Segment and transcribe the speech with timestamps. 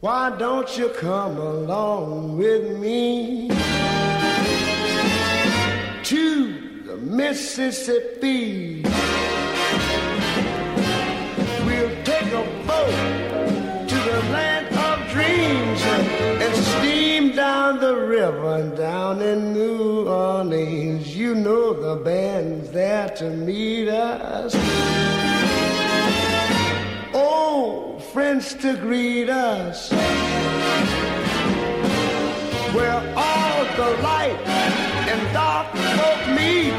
[0.00, 3.48] Why don't you come along with me
[6.04, 8.82] to the Mississippi?
[11.66, 19.20] We'll take a boat to the land of dreams and steam down the river down
[19.20, 21.14] in New Orleans.
[21.14, 25.19] You know the band's there to meet us.
[28.12, 29.92] Friends to greet us.
[32.72, 34.36] Where all the light
[35.06, 36.72] and dark folk meet.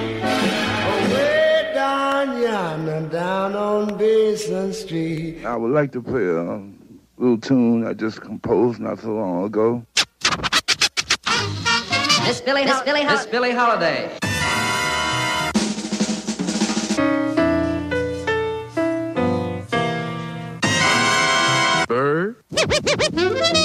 [1.14, 5.46] Way down yonder, down on Basin Street.
[5.46, 6.62] I would like to play a
[7.18, 9.86] little tune I just composed not so long ago.
[12.26, 14.21] Miss Billie, Miss Billie, Miss Billie Holiday.
[22.84, 23.61] Ha ha ha ha!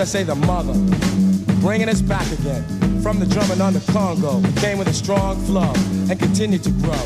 [0.00, 0.72] Should I say the mother,
[1.60, 2.64] bringing us back again
[3.02, 4.40] from the drumming on the Congo.
[4.58, 5.74] Came with a strong flow
[6.08, 7.04] and continued to grow.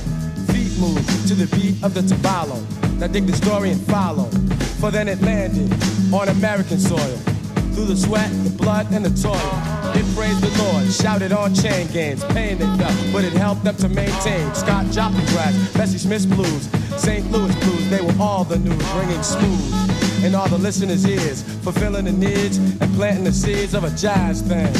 [0.55, 2.62] Feet moved to the beat of the tabalo.
[3.00, 4.27] Now dig the story and follow,
[4.78, 5.72] for then it landed
[6.15, 7.17] on American soil.
[7.75, 9.34] Through the sweat, the blood, and the toil.
[9.98, 13.75] It praised the Lord, shouted on chain gangs, pain they felt, but it helped them
[13.78, 14.55] to maintain.
[14.55, 17.28] Scott Joplin grass, Bessie Smith's blues, St.
[17.33, 19.94] Louis blues, they were all the news, ringing smooth
[20.25, 24.41] in all the listeners' ears, fulfilling the needs and planting the seeds of a jazz
[24.41, 24.72] thing.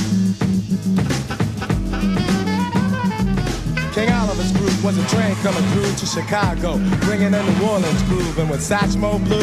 [3.93, 8.03] King Oliver's group was a train coming through to Chicago, bringing in the New Orleans
[8.05, 8.39] groove.
[8.39, 9.43] And when Satchmo blew,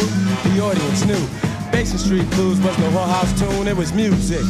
[0.51, 1.71] the audience knew.
[1.71, 4.43] Basin Street Blues was no whorehouse tune, it was music.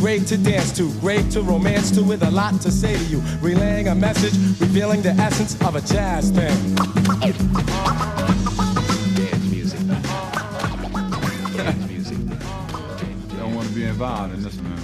[0.00, 3.22] Great to dance to, great to romance to, with a lot to say to you.
[3.40, 8.11] Relaying a message, revealing the essence of a jazz thing.
[14.00, 14.82] In this, man.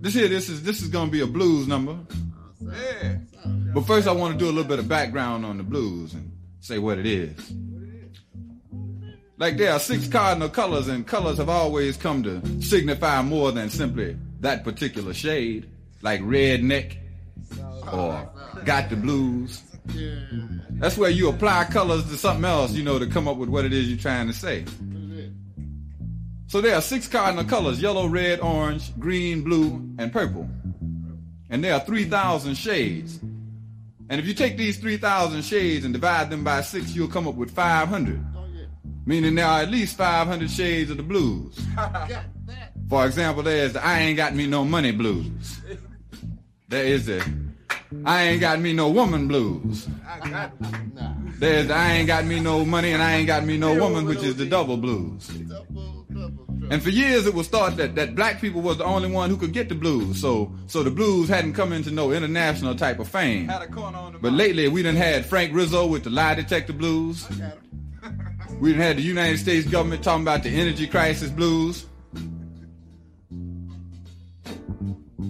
[0.00, 1.98] This here, this is this is gonna be a blues number.
[2.60, 3.18] Yeah.
[3.74, 6.32] But first, I want to do a little bit of background on the blues and
[6.60, 7.52] say what it is.
[9.36, 13.68] Like there are six cardinal colors, and colors have always come to signify more than
[13.68, 15.68] simply that particular shade,
[16.00, 16.96] like redneck
[17.92, 18.30] or
[18.64, 19.62] got the blues.
[20.78, 23.64] That's where you apply colors to something else, you know, to come up with what
[23.64, 24.64] it is you're trying to say.
[26.46, 30.48] So there are six cardinal colors yellow, red, orange, green, blue, and purple.
[31.50, 33.18] And there are 3,000 shades.
[34.10, 37.34] And if you take these 3,000 shades and divide them by six, you'll come up
[37.34, 38.24] with 500.
[39.04, 41.58] Meaning there are at least 500 shades of the blues.
[42.88, 45.60] For example, there's the I ain't got me no money blues.
[46.68, 47.47] There is the
[48.04, 49.88] I ain't got me no woman blues.
[51.38, 54.22] There's I ain't got me no money and I ain't got me no woman, which
[54.22, 55.28] is the double blues.
[56.70, 59.36] And for years it was thought that, that black people was the only one who
[59.38, 60.20] could get the blues.
[60.20, 63.46] So so the blues hadn't come into no international type of fame.
[64.20, 67.26] But lately we done had Frank Rizzo with the lie detector blues.
[68.60, 71.86] We done had the United States government talking about the energy crisis blues.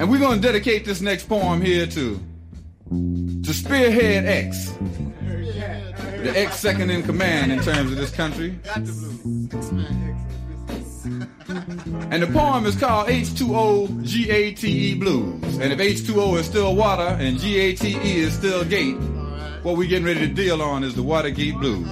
[0.01, 2.21] And we're gonna dedicate this next poem here to
[2.89, 4.73] to Spearhead X.
[6.23, 8.59] The X second in command in terms of this country.
[12.11, 15.59] And the poem is called H2O GATE Blues.
[15.59, 18.97] And if H2O is still water and GATE is still gate,
[19.63, 21.89] what we're getting ready to deal on is the Watergate Blues.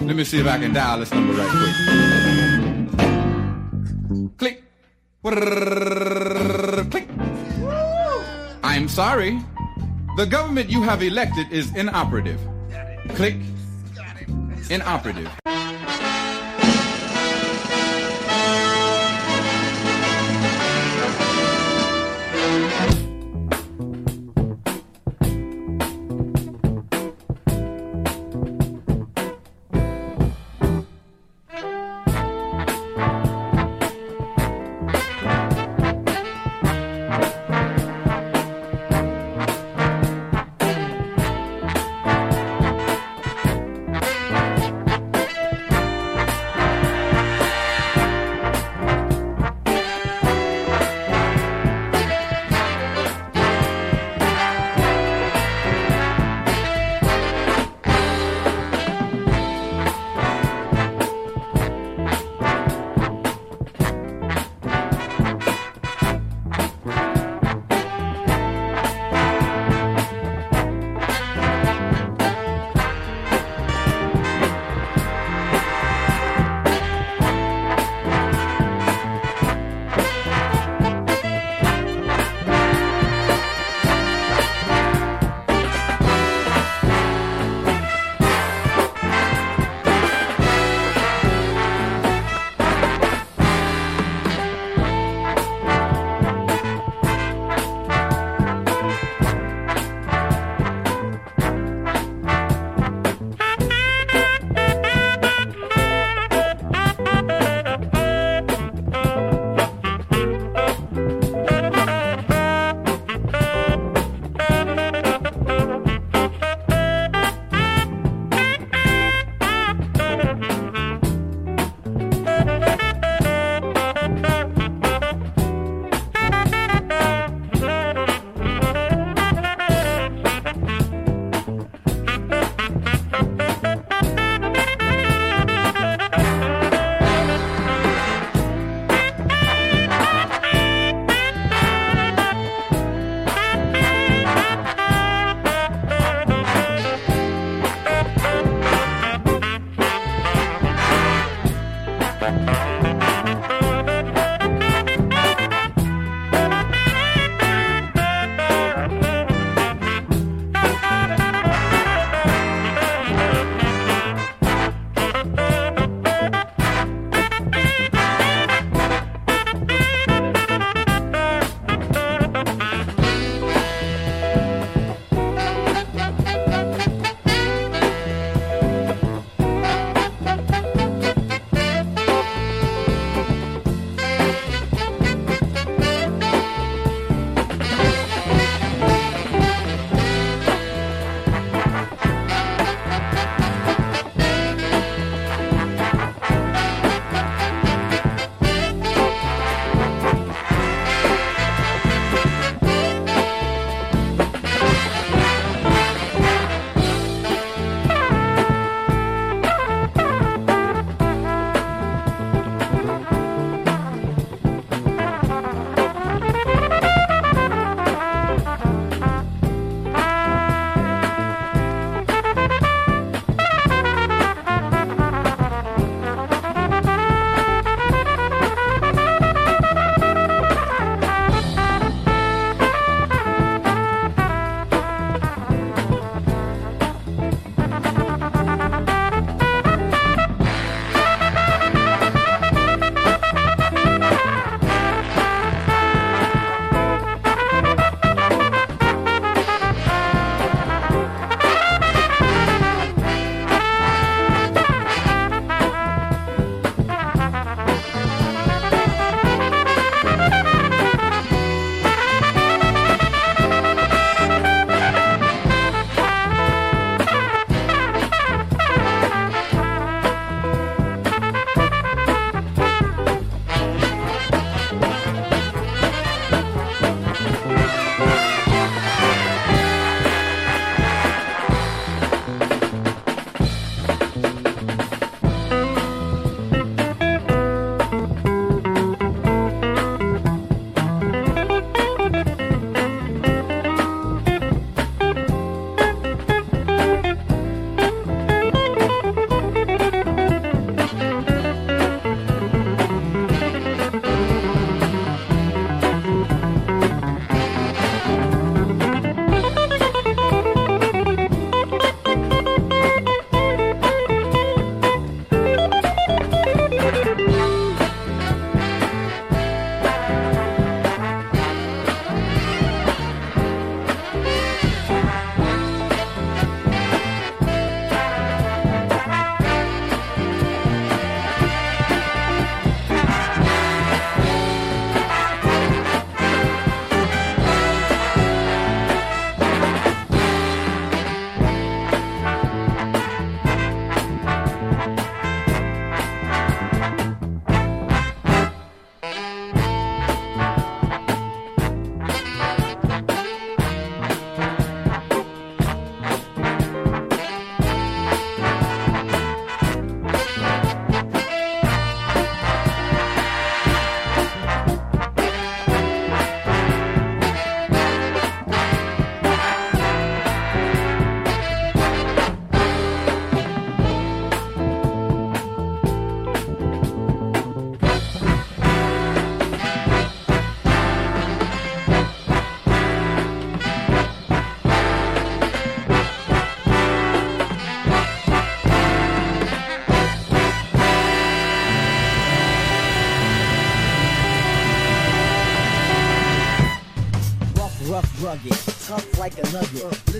[0.00, 2.23] Let me see if I can dial this number right quick.
[5.24, 7.08] Click.
[8.62, 9.40] I'm sorry.
[10.18, 12.40] The government you have elected is inoperative.
[13.16, 13.36] Click.
[14.68, 15.43] Inoperative.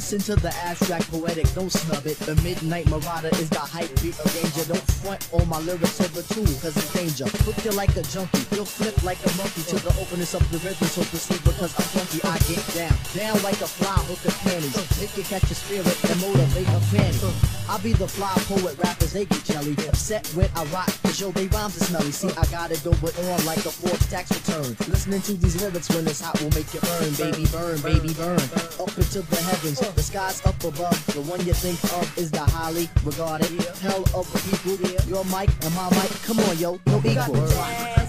[0.05, 2.19] Listen to the abstract poetic, don't snub it.
[2.19, 4.69] The midnight marauder is the hype beat of danger.
[4.71, 7.25] Don't front on my lyrics over two, cause it's danger.
[7.49, 10.59] Hook you like a junkie, you'll flip like a monkey to the openness of the
[10.59, 10.89] rhythm.
[10.89, 12.93] So proceed because I'm funky, I get down.
[13.17, 14.77] Down like a fly hook of panties.
[15.01, 17.54] Make you catch your spirit and motivate a fanny.
[17.69, 19.73] I be the fly poet, rappers they get jelly.
[19.89, 22.11] Upset when I rock, cause yo, they rhymes are smelly.
[22.13, 24.77] See, I gotta it over on like a Forbes tax return.
[24.91, 28.41] Listening to these lyrics when it's hot will make you burn, baby, burn, baby, burn.
[28.81, 31.07] Up into the heavens, the skies up above.
[31.15, 34.77] The one you think of is the highly regarded hell of a people.
[35.09, 38.04] Your mic and my mic, come on, yo, no equal.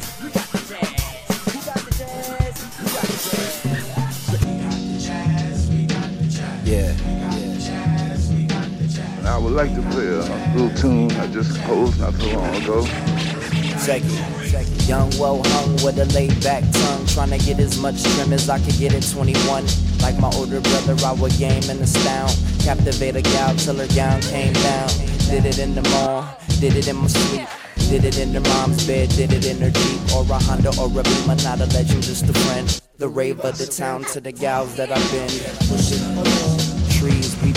[9.36, 10.24] I would like to play a
[10.56, 12.86] little tune I just composed not so long ago.
[13.86, 14.88] Check it.
[14.88, 17.06] Young, well hung with a laid back tongue.
[17.08, 19.66] Trying to get as much trim as I could get at 21.
[20.00, 22.32] Like my older brother, I would game and astound.
[22.64, 24.88] Captivate a gal till her gown came down.
[25.28, 27.46] Did it in the mall, did it in my sleep.
[27.90, 30.88] Did it in her mom's bed, did it in her Jeep or a Honda or
[30.88, 32.82] a Beamer, not a legend, just a friend.
[33.00, 36.65] The rave of the town to the gals that I've been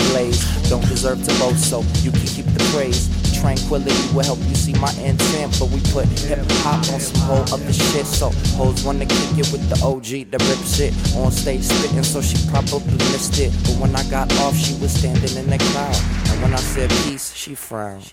[0.09, 0.69] pushing blaze.
[0.69, 3.09] Don't deserve to boast, so you can keep the praise.
[3.39, 7.41] Tranquility will help you see my intent, but we put hip hop on some whole
[7.53, 8.05] other shit.
[8.05, 12.21] So hoes wanna kick it with the OG, the rip shit on stage spitting, so
[12.21, 13.51] she probably missed it.
[13.63, 15.95] But when I got off, she was standing in the crowd,
[16.29, 18.11] and when I said peace, she frowned.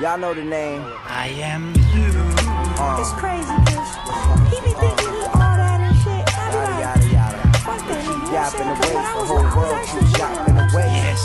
[0.00, 0.82] Y'all know the name.
[1.06, 2.08] I am you.
[2.78, 3.92] Uh, It's crazy, bitch.
[4.50, 6.24] He be thinking he all that and shit.
[6.54, 7.58] Yada yada yada.
[7.58, 8.32] fuck that nigga.
[8.32, 10.47] Yapping away, the whole young, I was world actually keeps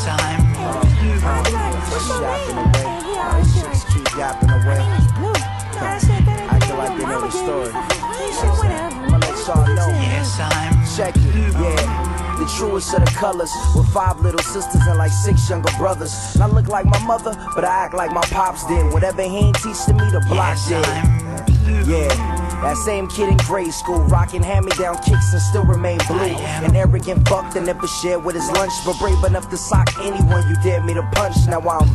[0.06, 0.20] young.
[0.20, 0.84] yapping away.
[0.84, 1.14] Yes, I'm you.
[1.24, 2.86] I be like, what's Yapping away.
[3.16, 4.82] All always these be chicks like, keep yapping away.
[5.22, 5.34] no, no,
[5.80, 7.72] that shit, that ain't I feel like they know the story.
[7.72, 8.96] some shit, whatever.
[8.96, 9.90] I'ma let y'all know.
[10.02, 12.36] Yes, I'm Check it, yeah.
[12.38, 16.14] The truest set of the colors, with five little sisters and like six younger brothers.
[16.36, 18.92] And I look like my mother, but I act like my pops did.
[18.92, 20.86] Whatever he ain't teaching me, the block Yes, did.
[20.86, 26.36] I'm Yeah, that same kid in grade school, rocking hand-me-down kicks and still remain blue.
[26.64, 30.48] An arrogant fuck that never shared with his lunch, but brave enough to sock anyone
[30.48, 31.36] you dare me to punch.
[31.48, 31.88] Now I'm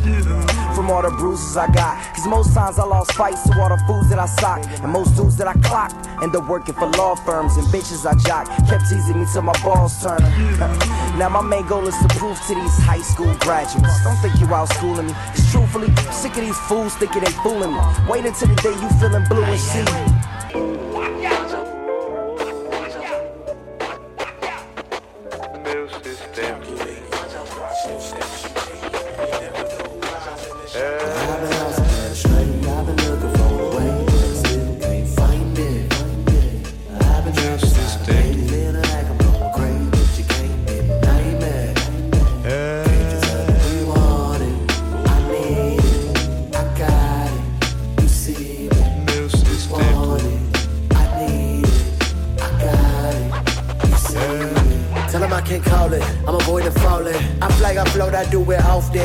[0.75, 3.81] from all the bruises I got, cause most times I lost fights to all the
[3.87, 6.07] fools that I socked, and most dudes that I clocked.
[6.21, 9.57] End up working for law firms and bitches I jock, kept teasing me till my
[9.63, 10.21] balls turn.
[11.17, 14.47] now my main goal is to prove to these high school graduates, don't think you
[14.53, 17.79] out schooling me, cause truthfully, sick of these fools thinking they fooling me.
[18.07, 20.18] Wait until the day you feeling blue and see.
[20.59, 20.88] Tell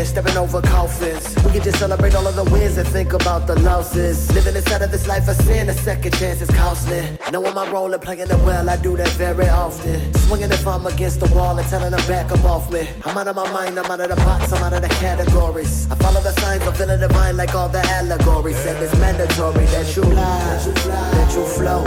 [0.05, 1.35] stepping over coffins.
[1.45, 4.31] We can just celebrate all of the wins and think about the losses.
[4.35, 7.03] Living inside of this life of sin, a second chance is costly.
[7.33, 10.15] Knowing my role and playing it well, I do that very often.
[10.15, 12.89] Swinging if I'm against the wall and telling them back up off me.
[13.05, 15.91] I'm out of my mind, I'm out of the box, I'm out of the categories.
[15.91, 18.57] I follow the signs, I'm feeling divine like all the allegories.
[18.59, 20.59] Said it's mandatory that you lie,
[21.15, 21.85] that you flow.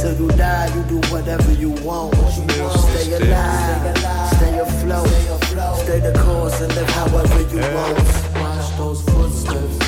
[0.00, 2.14] Till you die, you do whatever you want.
[2.14, 3.96] Stay alive,
[4.36, 4.57] stay
[4.90, 7.98] afloat, stay the course and live however you want.
[8.36, 9.78] Watch those footsteps.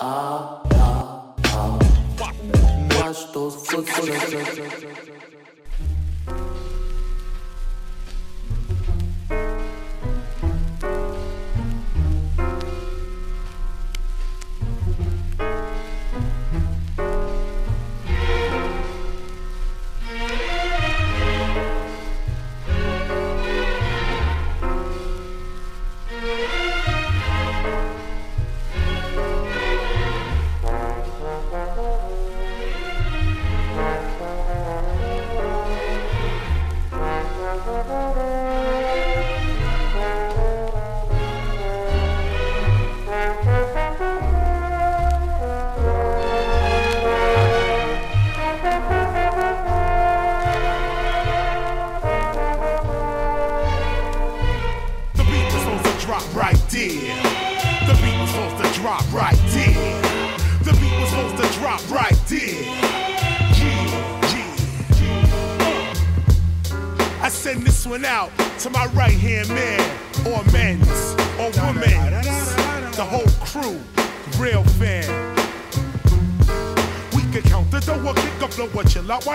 [0.00, 1.78] Ah, ah, ah.
[3.00, 5.07] Watch those footsteps.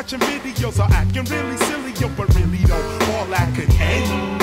[0.03, 2.75] Watching videos or acting really silly, yo, but really though,
[3.13, 4.41] all that could end.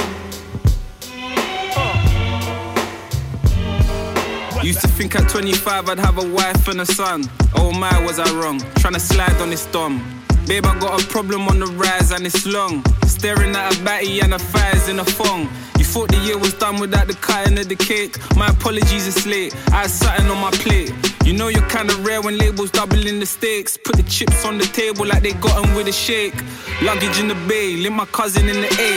[4.64, 7.24] Used to think at 25 I'd have a wife and a son.
[7.56, 8.60] Oh my, was I wrong?
[8.76, 10.02] Trying to slide on this dom.
[10.46, 12.82] Babe, I got a problem on the rise and it's long.
[13.04, 15.42] Staring at a batty and a fires in a phone.
[15.78, 18.16] You thought the year was done without the cutting of the cake?
[18.36, 19.54] My apologies, it's late.
[19.72, 20.92] I had something on my plate.
[21.30, 23.76] You know you're kinda rare when labels doubling the stakes.
[23.76, 26.34] Put the chips on the table like they got 'em with a shake.
[26.82, 28.92] Luggage in the bay, link my cousin in the A.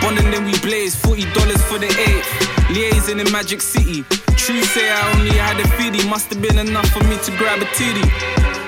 [0.00, 2.30] Bond and then we blaze, $40 for the eighth.
[2.70, 4.06] Liaison in Magic City.
[4.38, 7.60] True say I only had a feedy, must have been enough for me to grab
[7.60, 8.10] a titty.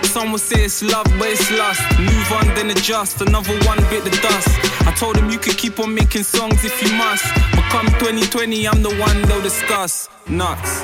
[0.03, 1.81] Some would say it's love, but it's lust.
[1.99, 3.23] Move on, then adjust.
[3.23, 4.51] Another one bit the dust.
[4.87, 7.25] I told them you could keep on making songs if you must.
[7.57, 10.11] But come 2020, I'm the one they'll discuss.
[10.29, 10.83] Nuts.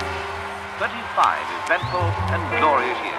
[0.85, 2.05] 25 eventful
[2.37, 3.17] and glorious years.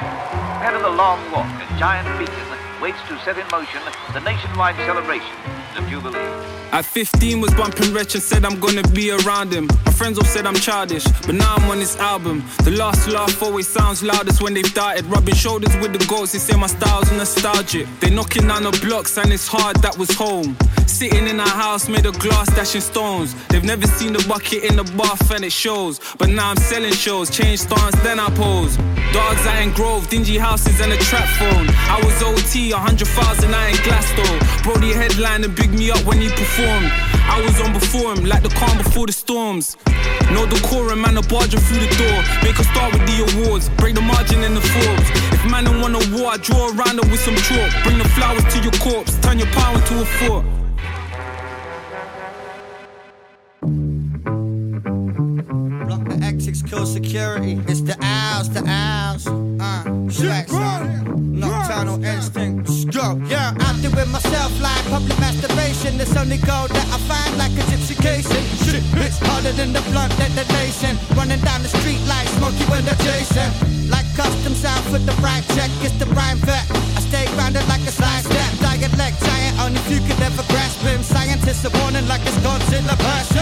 [0.61, 2.45] Ahead of the long walk, a giant beacon
[2.79, 3.81] waits to set in motion
[4.13, 5.33] the nationwide celebration
[5.77, 6.55] of Jubilee.
[6.71, 9.67] At 15 was bumping Wretch and said I'm gonna be around him.
[9.85, 12.43] My friends all said I'm childish, but now I'm on this album.
[12.63, 15.05] The last laugh always sounds loudest when they've started.
[15.05, 17.87] Rubbing shoulders with the goats, they say my style's nostalgic.
[18.01, 20.57] They knocking down the blocks and it's hard, that was home.
[20.85, 23.35] Sitting in a house made of glass, dashing stones.
[23.47, 25.99] They've never seen the bucket in the bath and it shows.
[26.17, 28.77] But now I'm selling shows, change stance, then I pose.
[29.13, 31.67] Dogs out in Grove, dingy houses and a trap phone.
[31.87, 34.63] I was OT, 100,000 out in Glasgow.
[34.63, 36.91] Brody headline and big me up when he performed.
[37.27, 39.77] I was on before him, like the calm before the storms.
[40.31, 42.19] No decorum, man, a barging through the door.
[42.43, 45.09] Make a start with the awards, break the margin in the Forbes.
[45.33, 47.71] If man don't want a war, I draw around it with some chalk.
[47.83, 50.45] Bring the flowers to your corpse, turn your power into a fort.
[56.35, 57.63] The kill security.
[57.65, 59.25] It's the owls, the owls.
[59.25, 60.51] Uh, Shrek,
[61.15, 62.67] nocturnal instinct.
[62.91, 63.15] Go.
[63.31, 65.95] Yeah, I'm doing myself like public masturbation.
[65.95, 68.43] It's only gold that I find like a gypsy casing.
[68.67, 70.99] Shit, it's harder than the blunt detonation.
[71.15, 73.49] Running down the street like Smokey when they're chasing.
[73.89, 75.71] Like custom sound for the right check.
[75.87, 76.67] It's the rhyme vet.
[76.69, 78.51] I stay grounded like a science step.
[78.59, 81.01] Dialect giant, only few could ever grasp him.
[81.01, 83.34] Scientists are warning like it's Godzilla person.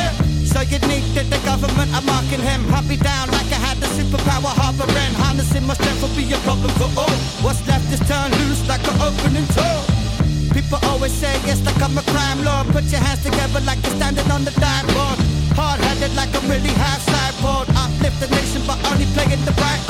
[0.63, 2.63] Need that the government are marking him.
[2.87, 5.13] Me down like I had the superpower harboring.
[5.19, 7.19] Harnessing my strength will be a problem for all.
[7.43, 9.83] What's left is turned loose like an opening door.
[10.55, 12.71] People always say yes, like I'm a crime lord.
[12.71, 15.19] Put your hands together like you're standing on the dime board.
[15.59, 17.67] Hard headed like I'm really half sideboard.
[17.75, 19.83] Uplift the nation, but only playing the right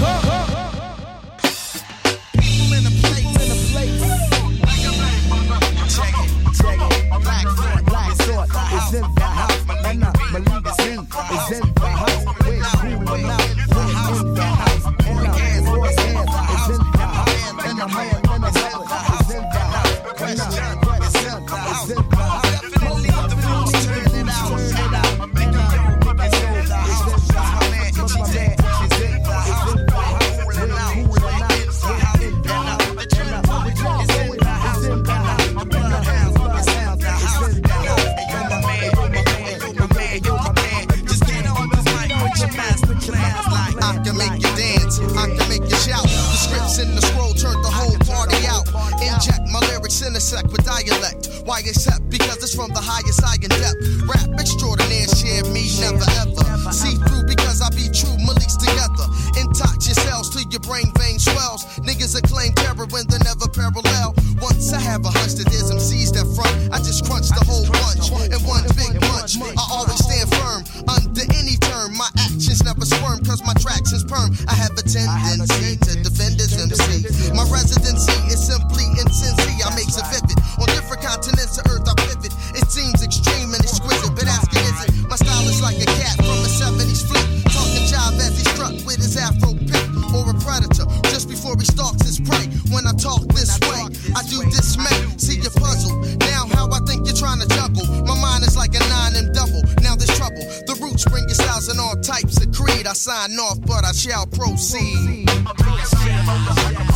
[103.03, 105.29] sign off, but I shall proceed.
[105.29, 106.92] escape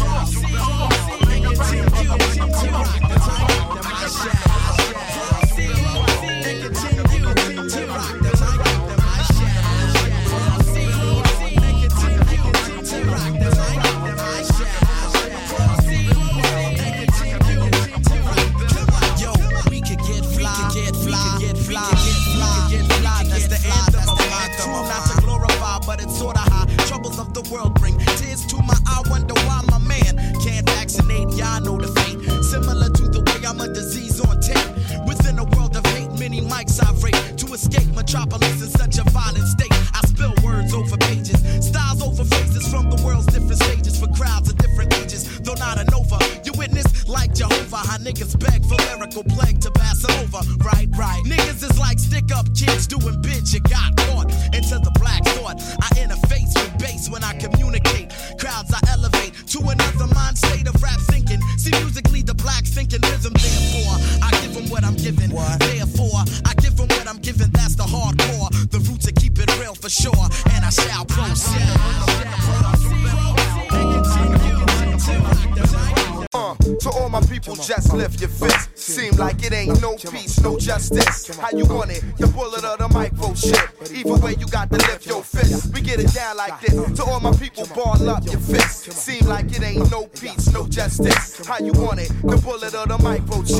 [81.40, 82.02] How you want it?
[82.18, 83.58] The bullet or the micro oh, shit.
[83.92, 85.74] Either way, you got to lift your fist.
[85.74, 86.74] We get it down like this.
[86.98, 88.92] To all my people, ball up your fist.
[88.92, 91.46] Seem like it ain't no peace, no justice.
[91.46, 92.10] How you want it?
[92.24, 93.57] The bullet or the micro oh, shit.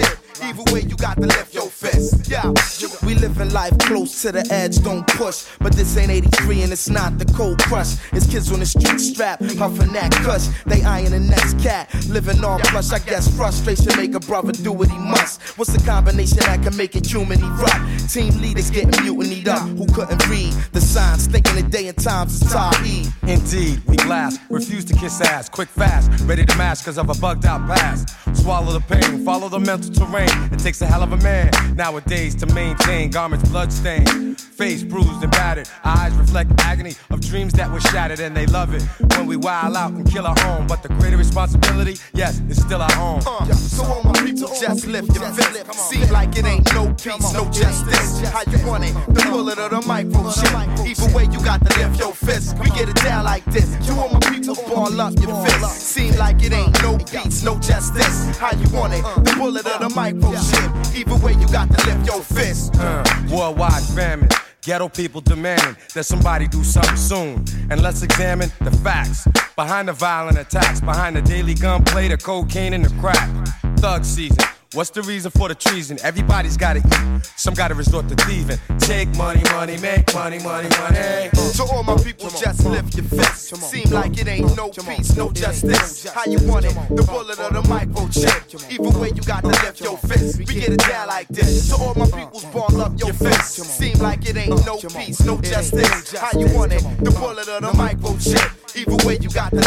[4.28, 5.46] To the edge, don't push.
[5.60, 7.96] But this ain't 83 and it's not the cold crush.
[8.12, 10.48] It's kids on the street strap, puffing that cush.
[10.66, 12.92] They eyeing the next cat, living all plush.
[12.92, 15.42] I guess frustration make a brother do what he must.
[15.58, 18.14] What's the combination that can make it human erupt?
[18.14, 22.42] Team leaders getting mutinied up, who couldn't read the signs, thinking the day and times
[22.42, 23.06] is Tahi.
[23.28, 27.14] Indeed, we glass, refuse to kiss ass, quick fast, ready to mash cause of a
[27.16, 28.10] bugged out past.
[28.36, 30.30] Swallow the pain, follow the mental terrain.
[30.52, 35.32] It takes a hell of a man nowadays to maintain garments bloodstained, face bruised and
[35.32, 35.70] battered.
[35.84, 38.84] Eyes reflect agony of dreams that were shattered, and they love it
[39.16, 40.68] when we wild out and kill our home.
[40.68, 43.22] But the greater responsibility, yes, it's still our home.
[43.26, 45.74] Uh, so all my people just lift your fist.
[45.90, 48.22] Seem like it ain't no peace, no justice.
[48.30, 48.94] How you want it?
[49.08, 50.52] The bullet or the micro shit.
[50.88, 52.58] Either way, you got to lift your fist.
[52.60, 53.76] We get it down like this.
[53.88, 55.82] You all my people, ball up your fist.
[55.82, 58.38] Seem like it ain't no peace, no justice.
[58.38, 59.04] How you want it?
[59.04, 60.96] The bullet or the micro shit.
[60.96, 62.76] Either way, you got to lift your fist.
[62.78, 64.30] Uh, worldwide famine.
[64.62, 67.46] Ghetto people demanding that somebody do something soon.
[67.70, 72.74] And let's examine the facts behind the violent attacks, behind the daily gunplay, the cocaine,
[72.74, 73.30] and the crack.
[73.78, 74.57] Thug season.
[74.78, 75.98] What's the reason for the treason?
[76.04, 77.26] Everybody's gotta eat.
[77.36, 78.60] Some gotta resort to thieving.
[78.78, 81.30] Take money, money, make money, money, money.
[81.34, 83.56] To all my people, just lift your fist.
[83.56, 86.08] Seem like it ain't no peace, no justice.
[86.08, 86.76] How you want it?
[86.96, 88.30] The bullet or the micro chip.
[88.70, 90.38] Either way, you got to lift your fist.
[90.38, 91.70] We get it down like this.
[91.70, 93.56] To all my peoples, ball up your fist.
[93.56, 96.16] Seem like it ain't no peace, no justice.
[96.16, 96.84] How you want it?
[97.04, 98.52] The bullet or the micro chip.
[98.78, 99.58] Either way, you got to.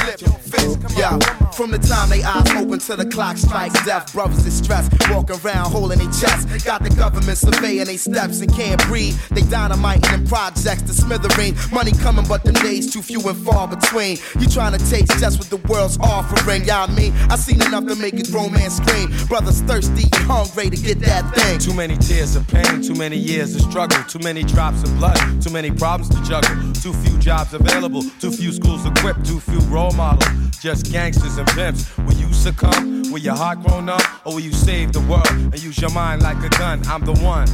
[0.96, 1.18] Yeah,
[1.52, 5.36] from the time they eyes open to the clock strikes death, brothers in stress, walking
[5.44, 6.64] around holding their chest.
[6.64, 9.18] Got the government surveying their steps and can't breathe.
[9.30, 11.54] They dynamite in projects to smithereen.
[11.72, 14.18] Money coming, but the days too few and far between.
[14.38, 17.12] You trying to taste just what the world's offering, y'all I mean?
[17.30, 19.10] I seen enough to make a grown man scream.
[19.26, 21.58] Brothers thirsty hungry to get that thing.
[21.58, 25.18] Too many tears of pain, too many years of struggle, too many drops of blood,
[25.42, 29.58] too many problems to juggle, too few jobs available, too few schools equipped, too few
[29.72, 30.28] role models,
[30.60, 31.96] just gangsters and pimps.
[31.98, 33.02] Will you succumb?
[33.10, 34.00] Will your heart grow numb?
[34.24, 36.86] Or will you save the world and use your mind like a gun?
[36.86, 37.48] I'm the one.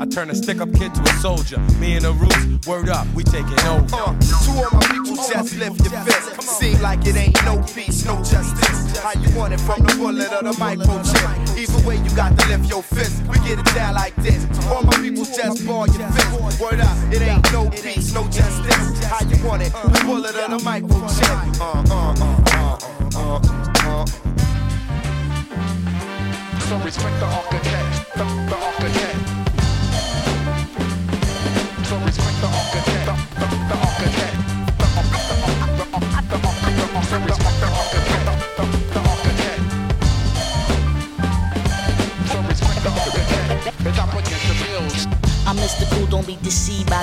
[0.00, 1.58] I turn a stick up kid to a soldier.
[1.80, 3.84] Me and the roots, word up, we taking over.
[3.94, 6.42] Uh, to all my people, just lift your fist.
[6.42, 8.98] Seem like it ain't no peace, no justice.
[8.98, 11.58] How you want it from the bullet or the microchip?
[11.58, 13.22] Either way, you got to lift your fist.
[13.26, 14.46] We get it down like this.
[14.70, 16.60] All my people, just ball your fist.
[16.60, 18.61] Word up, it ain't no peace, no justice.
[19.12, 19.70] How you want it?
[19.72, 21.60] The bullet or the microchip?
[21.60, 22.80] Uh, uh, uh, uh,
[23.14, 23.40] uh,
[23.84, 24.06] uh.
[26.60, 29.01] So respect the architect, the, the architect.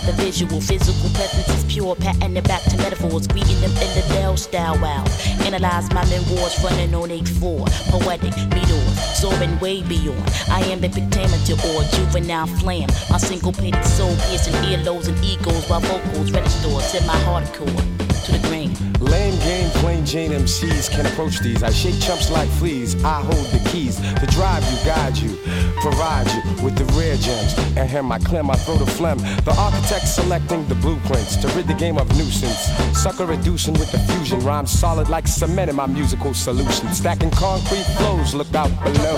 [0.09, 0.61] The visual.
[0.61, 3.27] Physical presence is pure, patting it back to metaphors.
[3.27, 5.03] Greeting them in the Dell style, wow.
[5.45, 7.69] Analyze my memoirs running on H4.
[7.91, 10.21] Poetic meteors, soaring way beyond.
[10.49, 12.89] I am epic to or juvenile flam.
[13.09, 17.98] My syncopated soul piercing earlobes and egos while vocals register to my hardcore.
[18.29, 18.71] To the grain.
[18.99, 21.63] Lame game, plain Jane MCs can approach these.
[21.63, 23.01] I shake chumps like fleas.
[23.03, 25.37] I hold the keys to drive you, guide you,
[25.81, 27.57] provide you with the rare gems.
[27.77, 29.17] And hear my clem, I throw the phlegm.
[29.45, 32.69] The architect selecting the blueprints to rid the game of nuisance.
[32.97, 34.39] Sucker reducing with the fusion.
[34.41, 36.93] Rhymes solid like cement in my musical solution.
[36.93, 39.17] Stacking concrete flows, look out below.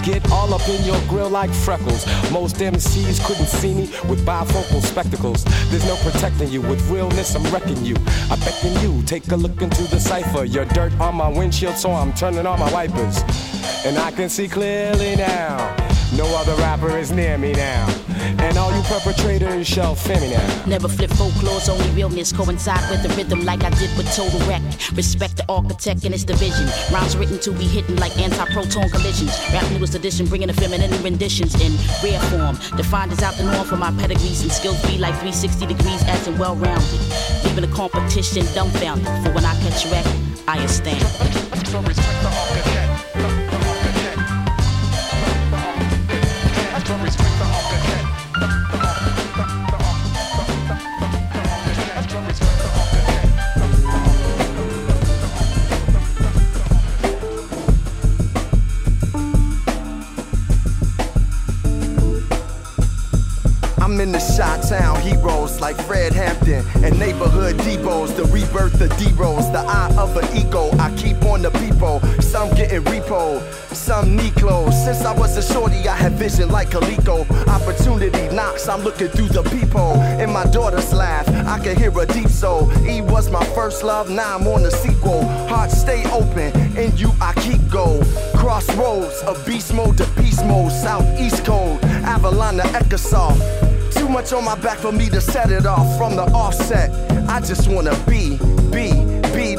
[0.00, 2.06] Get all all up in your grill like freckles.
[2.30, 5.44] Most MCs couldn't see me with bifocal spectacles.
[5.68, 7.96] There's no protecting you with realness, I'm wrecking you.
[8.30, 10.44] I beckon you, take a look into the cipher.
[10.44, 13.22] Your dirt on my windshield, so I'm turning on my wipers.
[13.84, 15.76] And I can see clearly now.
[16.16, 18.07] No other rapper is near me now.
[18.18, 20.64] And all you perpetrators shall fear me now.
[20.66, 24.62] Never flip folklore's only realness coincide with the rhythm like I did with Total Wreck.
[24.94, 26.66] Respect the architect and its division.
[26.92, 29.32] Rhymes written to be hidden like anti-proton collisions.
[29.52, 32.56] Rap newest edition bringing the feminine renditions in rare form.
[32.76, 36.26] Defined as out the norm for my pedigrees and skills be like 360 degrees as
[36.26, 37.00] in well-rounded.
[37.44, 39.06] Leaving the competition dumbfounded.
[39.24, 40.06] For when I catch wreck,
[40.46, 41.28] I astound.
[76.18, 77.24] Vision like Coleco.
[77.46, 80.02] Opportunity knocks, I'm looking through the peephole.
[80.20, 82.70] In my daughter's laugh, I can hear a deep soul.
[82.86, 85.24] E was my first love, now I'm on the sequel.
[85.48, 88.02] Heart stay open, in you I keep go.
[88.34, 93.32] Crossroads of beast mode to peace mode, southeast code, Avalon to Echosaw.
[93.94, 96.90] Too much on my back for me to set it off from the offset.
[97.28, 98.38] I just wanna be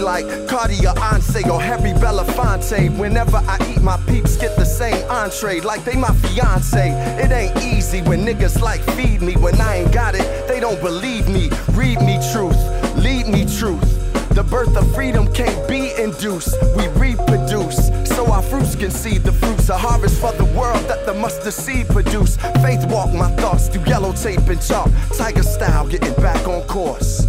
[0.10, 2.98] like Cardia Anse or Harry Belafonte.
[2.98, 6.90] Whenever I eat, my peeps get the same entree, like they my fiance.
[7.24, 9.34] It ain't easy when niggas like feed me.
[9.38, 11.52] When I ain't got it, they don't believe me.
[11.74, 12.60] Read me truth,
[12.96, 13.90] lead me truth.
[14.34, 16.56] The birth of freedom can't be induced.
[16.76, 17.80] We reproduce,
[18.16, 19.70] so our fruits can see the fruits.
[19.70, 22.36] A harvest for the world that the mustard seed produce.
[22.64, 24.90] Faith walk my thoughts through yellow tape and chalk.
[25.16, 27.29] Tiger style, getting back on course.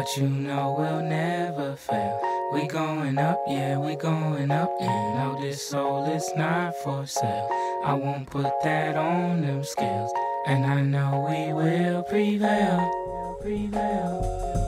[0.00, 2.18] But you know we'll never fail.
[2.54, 7.48] We going up, yeah, we going up, and no, this soul is not for sale.
[7.84, 10.10] I won't put that on them scales,
[10.46, 12.78] and I know we will prevail.
[13.42, 14.24] Prevail,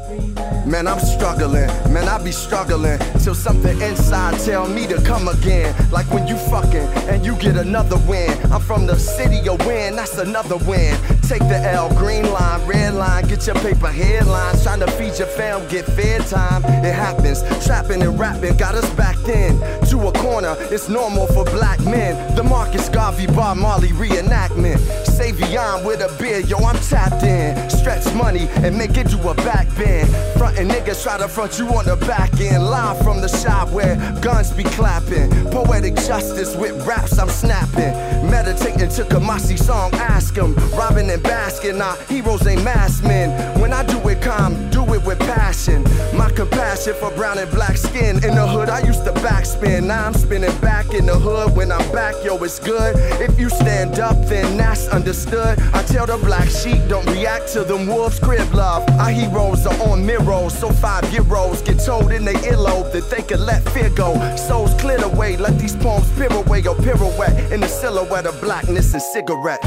[0.06, 0.66] prevail.
[0.66, 5.74] Man, I'm struggling, man, I be struggling till something inside tell me to come again.
[5.90, 8.30] Like when you fucking and you get another win.
[8.52, 10.94] I'm from the city of win, that's another win.
[11.32, 14.62] Take the L, green line, red line, get your paper headlines.
[14.62, 16.62] Trying to feed your fam, get fed time.
[16.84, 17.42] It happens.
[17.64, 20.56] Trapping and rapping got us backed in to a corner.
[20.70, 22.36] It's normal for black men.
[22.36, 24.76] The Marcus Garvey Bar Marley reenactment.
[25.06, 27.70] Savion with a beer, yo, I'm tapped in.
[27.70, 30.10] Stretch money and make it do a back bend.
[30.36, 32.62] Frontin' niggas try to front you on the back end.
[32.62, 35.30] Live from the shop where guns be clapping.
[35.50, 37.94] Poetic justice with raps I'm snapping.
[38.30, 40.54] Meditating to Kamasi song, ask him.
[40.76, 43.30] Robbing and basking, nah, heroes ain't masked men.
[43.60, 45.84] When I do it calm, do it with passion.
[46.14, 48.16] My compassion for brown and black skin.
[48.24, 49.84] In the hood, I used to backspin.
[49.84, 51.56] Now I'm spinning back in the hood.
[51.56, 52.94] When I'm back, yo, it's good.
[53.20, 55.58] If you stand up, then that's understood.
[55.72, 58.88] I tell the black sheep, don't react to them wolves' crib love.
[58.98, 63.10] Our heroes are on mirrors, so five year olds get told in their earlobe that
[63.10, 64.14] they can let fear go.
[64.36, 69.02] Souls clear away, let these poems peer away pirouette in the silhouette of blackness and
[69.02, 69.62] cigarette.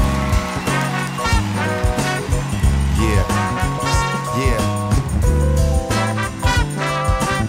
[2.98, 3.24] Yeah,
[4.40, 4.60] yeah.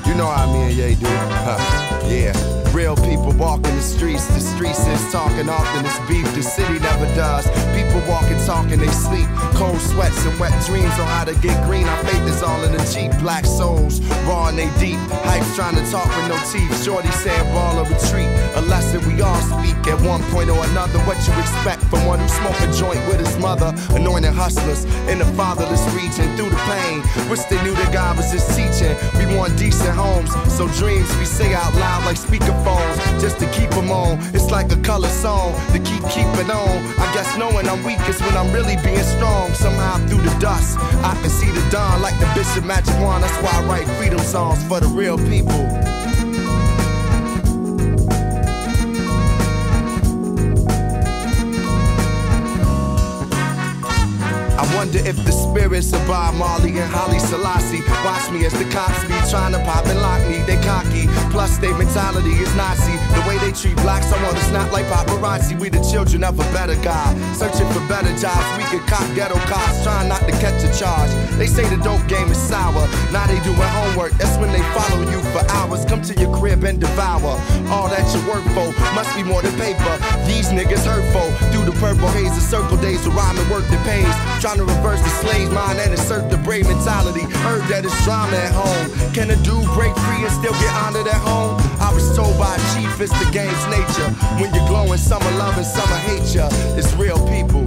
[0.05, 1.07] You know how me and Ye do.
[1.07, 2.07] Huh.
[2.09, 2.56] Yeah.
[2.77, 7.07] Real people walking the streets, the streets is talking often, it's beef, the city never
[7.15, 7.49] does.
[7.73, 9.25] People walking, talking, they sleep.
[9.57, 11.85] Cold sweats and wet dreams on how to get green.
[11.87, 13.09] Our faith is all in the cheap.
[13.17, 14.99] Black souls, raw and they deep.
[15.25, 16.69] Hype's trying to talk with no teeth.
[16.85, 18.29] Shorty saying ball or retreat.
[18.53, 20.99] A lesson we all speak at one point or another.
[21.09, 23.73] What you expect from one who smoke a joint with his mother.
[23.97, 27.01] Anointed hustlers in the fatherless region through the pain.
[27.27, 28.93] Wish they knew that God was his teaching.
[29.17, 32.17] We want decent homes, so dreams we say out loud like
[32.67, 34.19] speakerphones just to keep them on.
[34.33, 36.77] It's like a color song to keep keeping on.
[36.99, 39.53] I guess knowing I'm weak is when I'm really being strong.
[39.53, 43.21] Somehow through the dust, I can see the dawn like the Bishop Magic Juan.
[43.21, 45.67] That's why I write freedom songs for the real people.
[54.57, 58.65] I wonder if the spirits of Bob Marley and Haile Selassie watch me as the
[58.73, 60.41] cops be trying to pop and lock me.
[60.49, 62.97] They cocky, plus their mentality is Nazi.
[63.13, 65.59] The way they treat blacks, I wanna snap like paparazzi.
[65.59, 68.45] We the children of a better God, searching for better jobs.
[68.57, 71.11] We get cop ghetto cops, trying not to catch a charge.
[71.37, 72.81] They say the dope game is sour.
[73.13, 74.13] Now they doing homework.
[74.17, 75.85] That's when they follow you for hours.
[75.85, 77.37] Come to your crib and devour
[77.69, 78.73] all that you work for.
[78.97, 79.93] Must be more than paper.
[80.25, 81.29] These niggas hurtful.
[81.53, 84.09] Through the purple haze, the circle days of rhyme and work that pays.
[84.47, 87.19] Trying to reverse the slave mind and assert the brave mentality.
[87.43, 89.11] Heard that it's drama at home.
[89.11, 91.59] Can a dude break free and still get honored at home?
[91.81, 94.07] I was told by a chief it's the game's nature.
[94.39, 96.47] When you're glowing, some are loving, some are hate ya.
[96.79, 97.65] It's real people.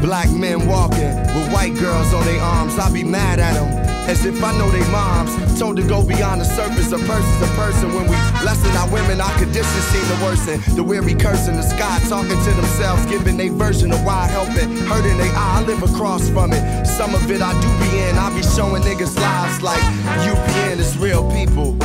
[0.00, 2.78] Black men walking with white girls on their arms.
[2.78, 3.79] I be mad at them.
[4.10, 5.30] As if I know they moms.
[5.56, 6.90] Told to go beyond the surface.
[6.90, 7.94] A person's a person.
[7.94, 10.74] When we lessen our women, our conditions seem to worsen.
[10.74, 14.68] The weary cursing the sky, talking to themselves, giving their version of why helping.
[14.90, 16.86] Hurting they eye, I live across from it.
[16.86, 18.18] Some of it I do be in.
[18.18, 19.82] I be showing niggas lives like
[20.26, 21.76] UPN is real people.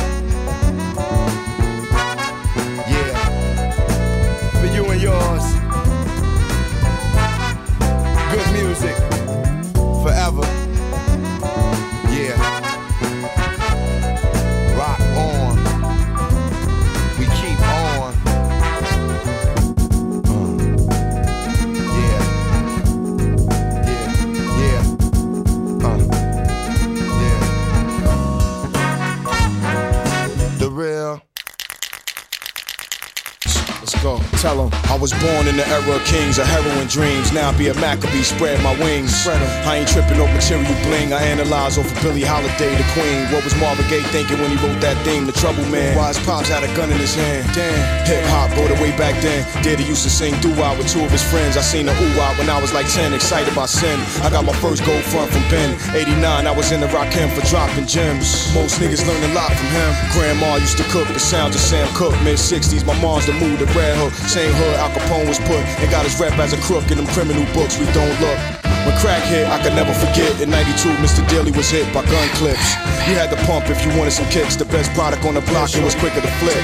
[34.46, 34.70] Let's go.
[34.70, 37.30] Tell 'em I was born in the era of kings, of heroin dreams.
[37.30, 39.12] Now I be a Maccabee, spread my wings.
[39.28, 41.12] I ain't tripping over material bling.
[41.12, 43.28] I analyze over Billie Holiday, the queen.
[43.28, 45.92] What was Marvin Gaye thinking when he wrote that theme, The Trouble Man?
[46.00, 47.44] Why his pops had a gun in his hand?
[47.52, 47.76] Damn.
[48.08, 49.44] Hip hop brought it way back then.
[49.60, 51.60] Daddy used to sing doo wop with two of his friends.
[51.60, 54.00] I seen the ooh wop when I was like 10, excited by sin.
[54.24, 55.76] I got my first gold front from Ben.
[55.92, 58.48] 89, I was in the Rakim for dropping gems.
[58.56, 59.92] Most niggas learn a lot from him.
[60.16, 62.16] Grandma used to cook the sounds of Sam Cooke.
[62.24, 64.16] Mid 60s, my mom's the mood, the red hook.
[64.24, 67.10] Same hood Al Capone was put and got his rep as a crook in them
[67.10, 67.74] criminal books.
[67.74, 68.38] We don't look.
[68.86, 70.30] When crack hit, I could never forget.
[70.40, 71.26] In 92, Mr.
[71.26, 72.62] Dilly was hit by gun clips.
[73.10, 74.54] You had to pump if you wanted some kicks.
[74.54, 76.62] The best product on the block, it was quicker to flip.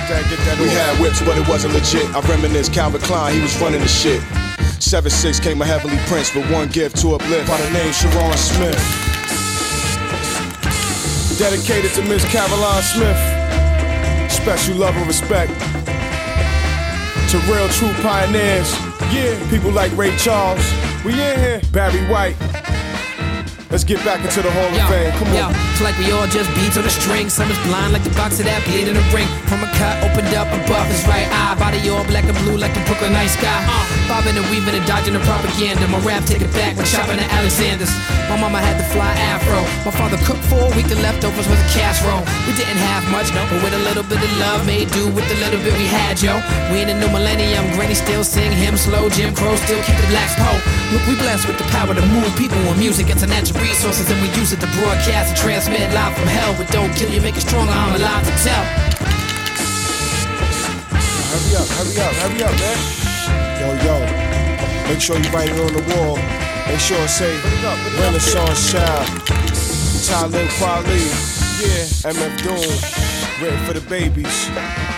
[0.63, 2.07] We had whips, but it wasn't legit.
[2.15, 4.21] I reminisce Calvin Klein, he was running the shit.
[4.79, 8.79] 7-6 came a heavenly prince with one gift to uplift by the name Sharon Smith.
[11.43, 13.19] Dedicated to Miss Caroline Smith.
[14.31, 15.51] Special love and respect
[17.33, 18.71] to real true pioneers.
[19.11, 20.63] Yeah, people like Ray Charles.
[21.03, 21.63] We in here.
[21.73, 22.62] Barry White.
[23.73, 25.09] Let's get back into the Hall of Yo, Fame.
[25.17, 25.57] Come yo, on.
[25.73, 27.33] it's like we all just beats on a string.
[27.33, 29.25] Some is blind like the box of that bleed in the ring.
[29.49, 31.57] From a cut opened up above his right eye.
[31.57, 33.49] Body all black and blue like the Brooklyn night sky.
[33.49, 33.81] Uh,
[34.13, 35.89] bobbing and weaving and dodging the propaganda.
[35.89, 37.89] My rap take it back when shopping at Alexander's.
[38.29, 39.65] My mama had the fly afro.
[39.89, 40.93] My father cooked for a week.
[40.93, 42.29] The leftovers was a casserole.
[42.45, 45.37] We didn't have much, but with a little bit of love, made do with the
[45.41, 46.37] little bit we had, yo.
[46.69, 47.73] We in the new millennium.
[47.73, 49.09] Granny still sing him slow.
[49.09, 50.53] Jim Crow still keep the blacks po.
[50.93, 53.09] Look, we blessed with the power to move people with music.
[53.09, 56.55] It's a natural resources and we use it to broadcast and transmit live from hell.
[56.59, 57.71] But don't kill you, make it stronger.
[57.71, 58.65] I'm alive to tell.
[61.31, 62.79] Hurry up, hurry up, hurry up, man.
[63.63, 63.95] Yo, yo.
[64.91, 66.19] Make sure you write it on the wall.
[66.67, 67.33] Make sure it say
[68.03, 69.07] Renaissance Child.
[70.07, 71.07] Talib Kweli.
[71.63, 72.11] Yeah.
[72.11, 73.03] MF Doom.
[73.41, 74.51] Written for the babies.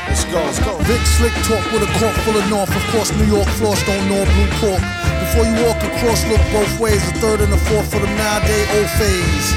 [0.09, 0.41] Let's go.
[0.41, 0.79] Let's go.
[0.89, 2.75] Vic Slick talk with a court full of north.
[2.75, 5.04] Of course, New York floors don't know blue pork.
[5.35, 7.03] Before you walk across, look both ways.
[7.11, 9.49] The third and the fourth for them nowadays old phase.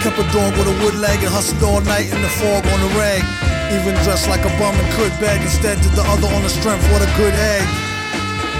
[0.00, 2.80] Kept a dog with a wood leg and hustled all night in the fog on
[2.80, 3.20] the rag.
[3.68, 5.42] Even dressed like a bum and could beg.
[5.44, 6.88] Instead, did the other on the strength.
[6.88, 7.68] What a good egg.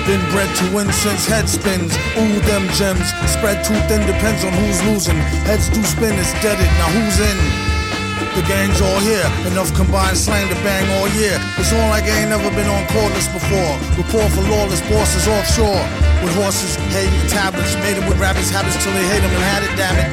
[0.05, 1.97] Been bred to win since head spins.
[2.21, 3.09] Ooh, them gems.
[3.25, 5.17] Spread too thin, depends on who's losing.
[5.49, 6.69] Heads do spin, it's deaded.
[6.77, 7.66] Now who's in?
[8.37, 9.25] The gang's all here.
[9.49, 11.41] Enough combined slang to bang all year.
[11.57, 13.73] It's all like I ain't never been on cordless before.
[13.97, 15.81] Report for lawless bosses offshore.
[16.21, 17.73] With horses, hay, and tablets.
[17.81, 20.11] Made 'em with rabbits' habits till they hate 'em and had it, damn it.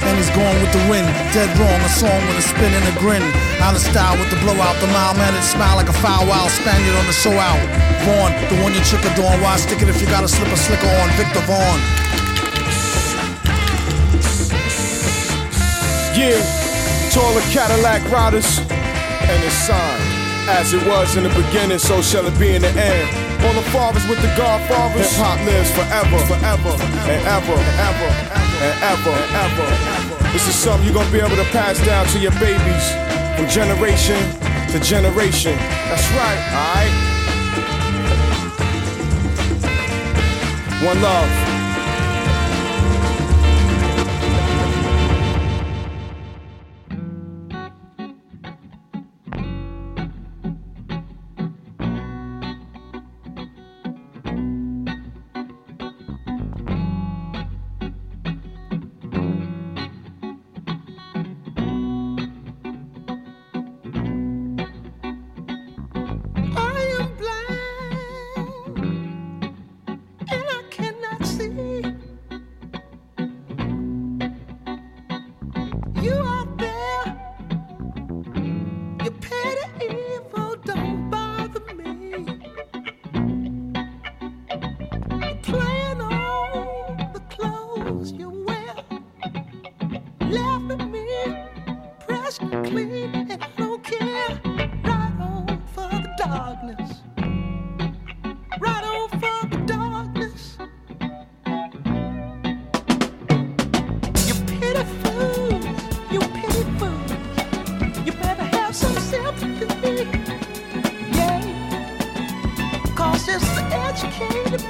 [0.00, 1.12] And he's going with the wind.
[1.36, 3.20] Dead wrong, a song with a spin and a grin.
[3.60, 4.80] Out of style with the blowout.
[4.80, 7.60] The mild mannered smile like a foul wild Spaniard on the show out.
[8.08, 9.42] Vaughn, the one you trick adorn.
[9.42, 11.10] Why stick it if you got a slipper slicker on?
[11.20, 11.80] Viktor Vaughn.
[16.16, 16.40] Yeah,
[17.18, 20.06] taller Cadillac riders, and it's signed.
[20.48, 23.06] As it was in the beginning, so shall it be in the end.
[23.44, 25.10] All the fathers with the godfathers.
[25.10, 26.72] Hip hop lives forever, forever,
[27.10, 28.10] and ever, and ever,
[28.64, 29.66] and ever, and ever.
[30.32, 32.86] This is something you're gonna be able to pass down to your babies
[33.34, 34.18] from generation
[34.70, 35.56] to generation.
[35.90, 36.94] That's right, alright?
[40.86, 41.47] One love.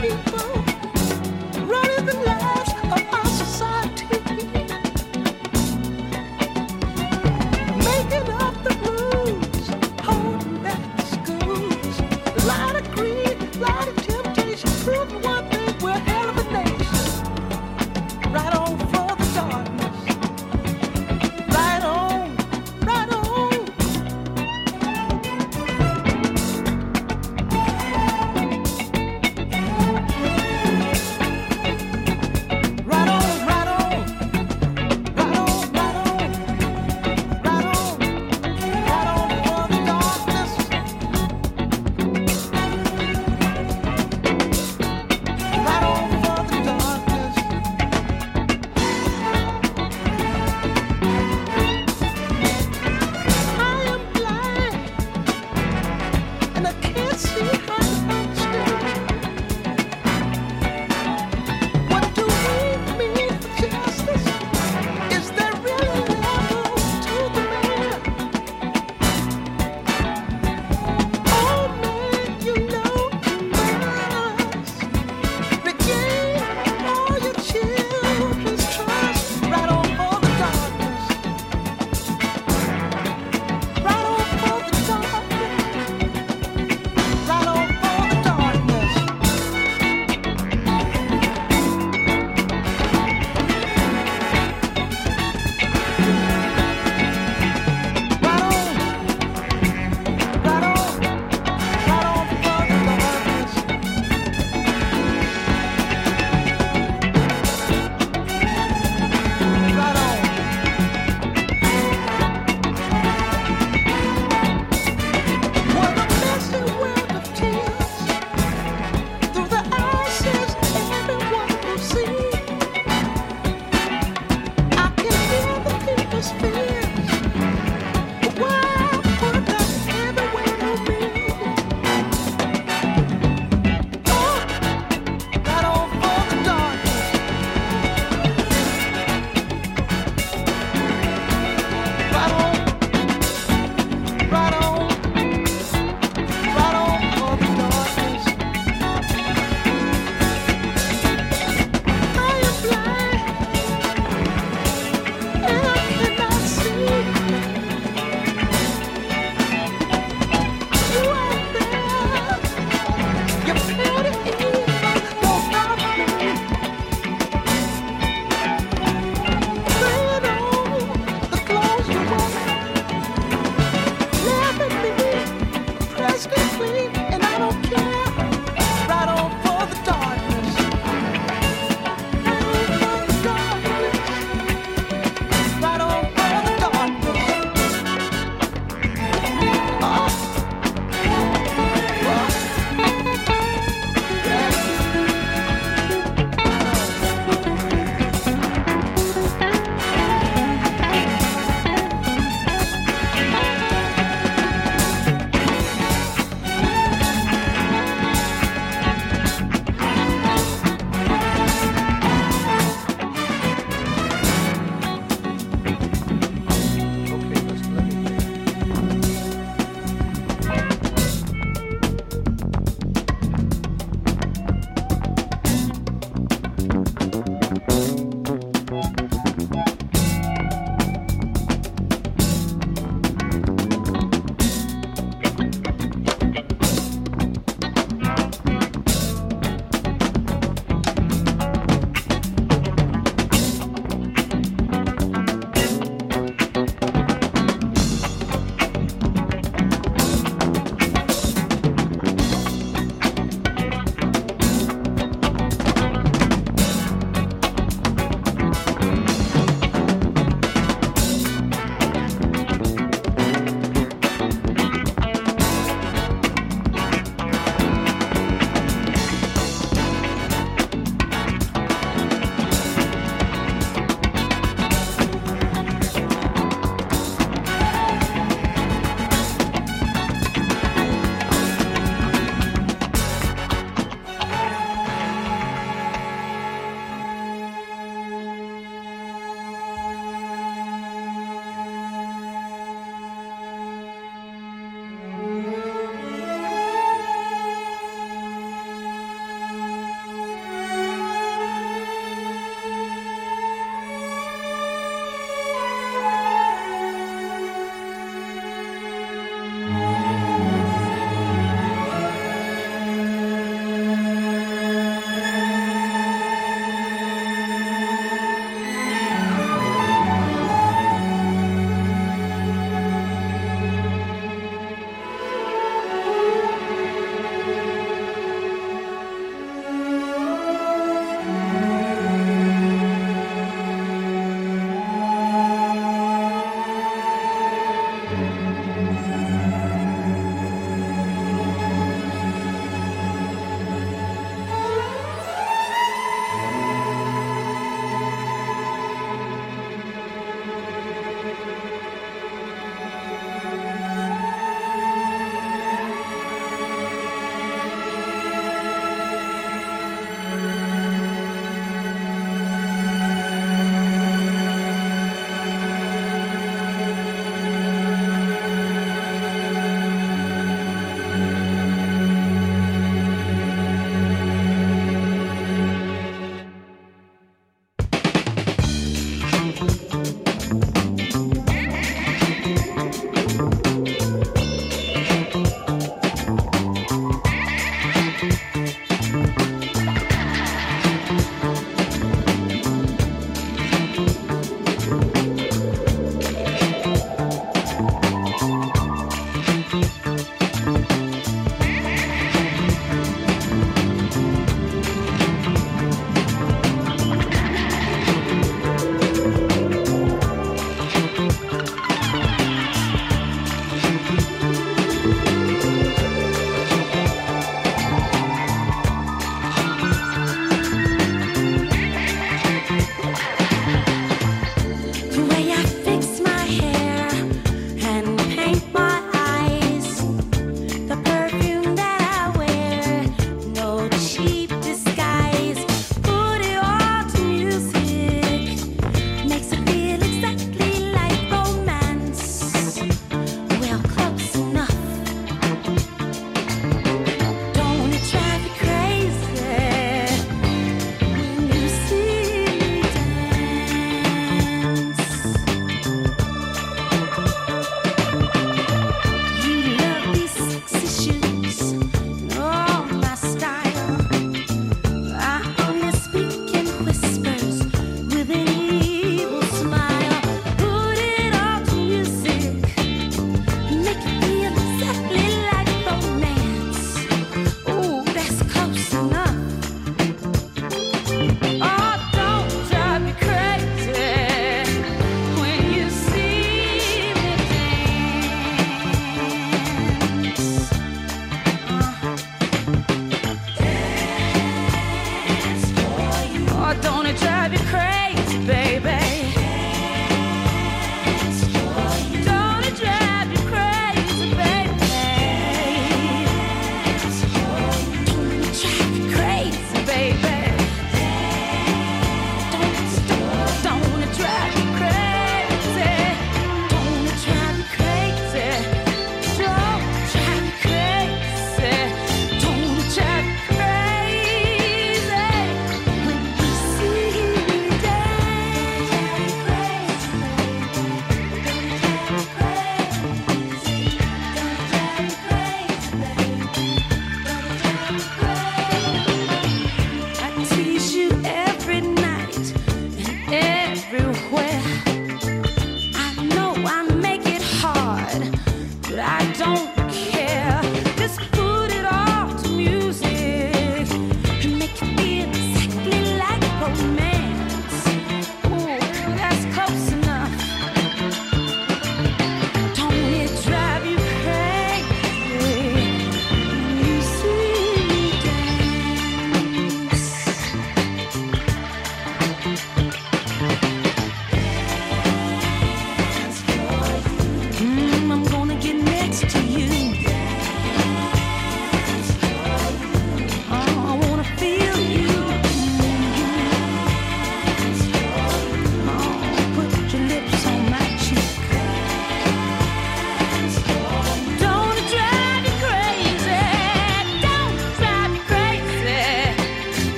[0.00, 0.59] People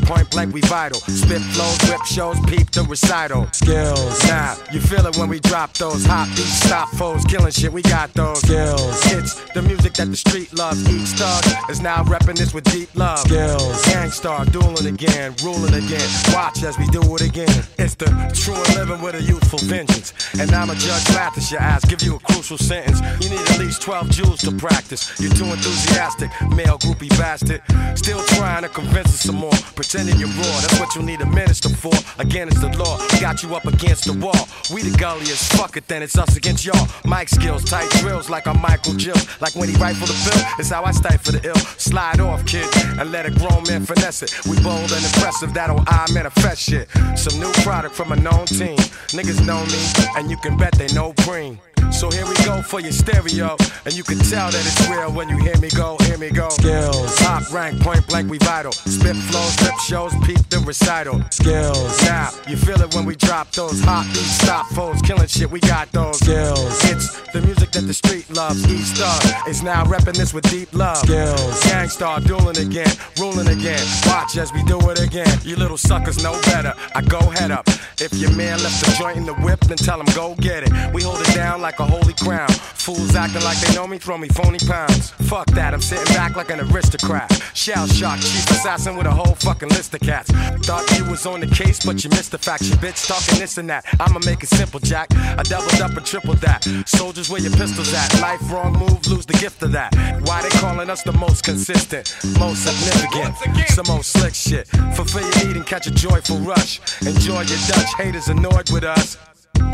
[0.00, 1.00] point blank, we vital.
[1.00, 1.81] Spit flows,
[2.12, 3.48] shows, peep the recital.
[3.52, 7.72] Skills, now you feel it when we drop those hot beats, stop foes, killing shit.
[7.72, 9.00] We got those skills.
[9.12, 10.84] It's the music that the street loves.
[10.92, 13.20] Each thug is now repping this with deep love.
[13.20, 16.08] Skills, Gang Starr, dueling again, ruling again.
[16.34, 17.64] Watch as we do it again.
[17.78, 20.12] It's the true and living with a youthful vengeance.
[20.38, 23.00] And I'm a judge, at your ass, give you a crucial sentence.
[23.24, 25.18] You need at least 12 jewels to practice.
[25.18, 27.62] You're too enthusiastic, male groupie bastard.
[27.96, 29.56] Still trying to convince us some more.
[29.74, 32.01] Pretending you're raw, that's what you need a minister for.
[32.18, 34.48] Again, it's the law, got you up against the wall.
[34.72, 36.86] We the gulliest, fuck it, then it's us against y'all.
[37.04, 39.16] Mic skills, tight drills like I'm Michael Jill.
[39.40, 41.62] Like when he rifle the bill, it's how I stifle the ill.
[41.78, 42.66] Slide off, kid,
[42.98, 44.32] and let a grown man finesse it.
[44.46, 46.88] We bold and impressive, that'll I manifest shit.
[47.16, 48.78] Some new product from a known team.
[49.16, 49.80] Niggas know me,
[50.16, 51.58] and you can bet they know green.
[51.92, 55.28] So here we go for your stereo, and you can tell that it's real when
[55.28, 56.48] you hear me go, hear me go.
[56.48, 58.72] Skills, top rank, point blank, we vital.
[58.72, 61.22] Spit flows, rip shows, peep the recital.
[61.30, 65.50] Skills, now you feel it when we drop those hot beats, stop foes, killing shit.
[65.50, 66.84] We got those skills.
[66.90, 68.66] It's the music that the street loves.
[68.68, 70.96] Each star is now repping this with deep love.
[70.96, 72.90] Skills, Gang Starr, dueling again,
[73.20, 73.84] ruling again.
[74.06, 75.38] Watch as we do it again.
[75.44, 76.74] You little suckers know better.
[76.94, 77.68] I go head up.
[78.00, 80.72] If your man left the joint in the whip, then tell him go get it.
[80.92, 82.48] We hold it down like a holy crown.
[82.50, 85.10] Fools acting like they know me, throw me phony pounds.
[85.28, 87.30] Fuck that, I'm sitting back like an aristocrat.
[87.54, 90.30] Shell shock, chief assassin with a whole fucking list of cats.
[90.66, 92.62] Thought you was on the case, but you missed the fact.
[92.62, 93.84] You bitch talking this and that.
[94.00, 95.08] I'ma make it simple, Jack.
[95.14, 96.64] I doubled up and tripled that.
[96.86, 98.20] Soldiers, where your pistols at?
[98.20, 99.94] Life wrong move, lose the gift of that.
[100.22, 103.36] Why they calling us the most consistent, most significant?
[103.68, 104.66] Some old slick shit.
[104.94, 106.80] Fulfill your need and catch a joyful rush.
[107.02, 109.16] Enjoy your Dutch haters annoyed with us.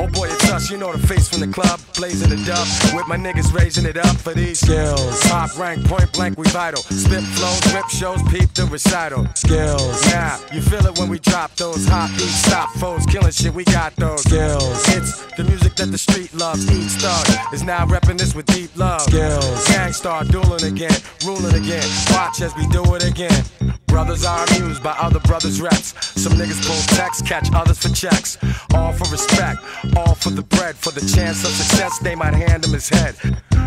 [0.01, 2.67] Oh boy, it's us, you know the face from the club, blazing the dub.
[2.95, 5.21] With my niggas raising it up for these skills.
[5.23, 6.83] Top rank, point blank, we vital.
[6.83, 9.27] Spit flows, rip shows, peep the recital.
[9.35, 10.05] Skills.
[10.07, 13.65] Now, you feel it when we drop those hot beats, stop foes, killing shit, we
[13.65, 14.83] got those skills.
[14.89, 16.71] It's the music that the street loves.
[16.71, 19.03] Each thug is now repping this with deep love.
[19.03, 19.67] Skills.
[19.69, 21.89] Gang Starr, dueling again, ruling again.
[22.11, 23.78] Watch as we do it again.
[23.89, 25.95] Brothers are amused by other brothers' reps.
[26.21, 28.39] Some niggas pull texts, catch others for checks.
[28.75, 29.61] All for respect,
[29.97, 30.77] all for the bread.
[30.77, 33.17] For the chance of success, they might hand him his head.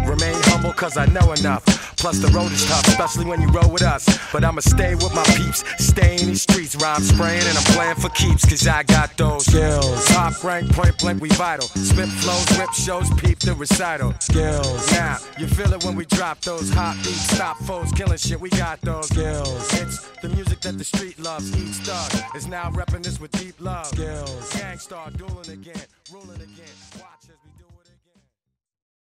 [0.05, 1.63] Remain humble, cause I know enough.
[1.97, 4.05] Plus, the road is tough, especially when you roll with us.
[4.31, 6.75] But I'ma stay with my peeps, stay in these streets.
[6.75, 10.05] Rhyme spraying, and I'm playing for keeps, cause I got those skills.
[10.07, 11.67] Top rank, point blank, we vital.
[11.67, 14.13] Spit flows, rip shows, peep the recital.
[14.19, 14.91] Skills.
[14.91, 18.49] Now, you feel it when we drop those hot beats, stop foes, killing shit, we
[18.49, 19.73] got those skills.
[19.73, 23.55] It's the music that the street loves, each thug is now repping this with deep
[23.59, 23.87] love.
[23.87, 24.53] Skills.
[24.53, 26.80] Gang Starr dueling again, ruling again.